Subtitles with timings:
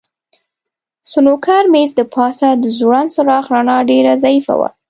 [0.03, 0.03] د
[1.11, 4.69] سنوکر مېز د پاسه د ځوړند څراغ رڼا ډېره ضعیفه وه.